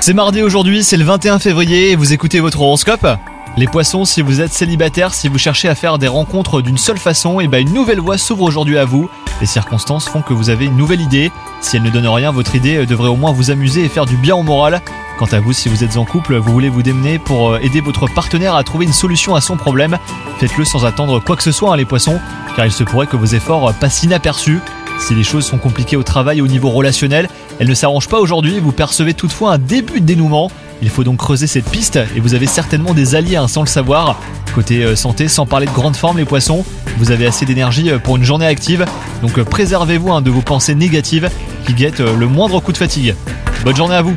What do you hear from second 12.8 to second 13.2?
devrait au